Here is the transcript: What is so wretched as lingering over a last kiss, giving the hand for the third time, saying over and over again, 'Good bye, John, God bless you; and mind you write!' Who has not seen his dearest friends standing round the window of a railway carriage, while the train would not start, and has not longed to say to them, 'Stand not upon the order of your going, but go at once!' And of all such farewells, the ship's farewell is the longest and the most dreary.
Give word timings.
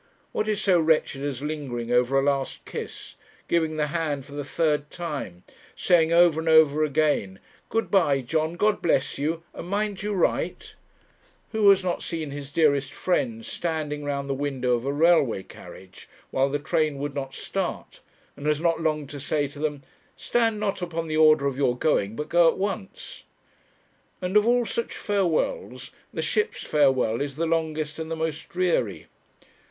What 0.31 0.47
is 0.47 0.59
so 0.59 0.79
wretched 0.79 1.21
as 1.23 1.43
lingering 1.43 1.91
over 1.91 2.17
a 2.17 2.23
last 2.23 2.65
kiss, 2.65 3.17
giving 3.47 3.77
the 3.77 3.85
hand 3.93 4.25
for 4.25 4.31
the 4.31 4.43
third 4.43 4.89
time, 4.89 5.43
saying 5.75 6.11
over 6.11 6.39
and 6.39 6.49
over 6.49 6.83
again, 6.83 7.37
'Good 7.69 7.91
bye, 7.91 8.21
John, 8.21 8.55
God 8.55 8.81
bless 8.81 9.19
you; 9.19 9.43
and 9.53 9.67
mind 9.67 10.01
you 10.01 10.13
write!' 10.15 10.73
Who 11.51 11.69
has 11.69 11.83
not 11.83 12.01
seen 12.01 12.31
his 12.31 12.51
dearest 12.51 12.91
friends 12.91 13.45
standing 13.47 14.03
round 14.03 14.27
the 14.27 14.33
window 14.33 14.73
of 14.73 14.87
a 14.87 14.91
railway 14.91 15.43
carriage, 15.43 16.09
while 16.31 16.49
the 16.49 16.57
train 16.57 16.97
would 16.97 17.13
not 17.13 17.35
start, 17.35 17.99
and 18.35 18.47
has 18.47 18.59
not 18.59 18.81
longed 18.81 19.11
to 19.11 19.19
say 19.19 19.47
to 19.49 19.59
them, 19.59 19.83
'Stand 20.17 20.59
not 20.59 20.81
upon 20.81 21.09
the 21.09 21.17
order 21.17 21.45
of 21.45 21.57
your 21.57 21.77
going, 21.77 22.15
but 22.15 22.27
go 22.27 22.47
at 22.49 22.57
once!' 22.57 23.23
And 24.19 24.35
of 24.35 24.47
all 24.47 24.65
such 24.65 24.97
farewells, 24.97 25.91
the 26.11 26.23
ship's 26.23 26.63
farewell 26.63 27.21
is 27.21 27.35
the 27.35 27.45
longest 27.45 27.99
and 27.99 28.09
the 28.09 28.15
most 28.15 28.49
dreary. 28.49 29.05